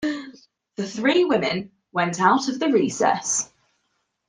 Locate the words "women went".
1.25-2.19